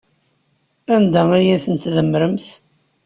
[0.95, 2.45] Anda ay ten-tdemmremt?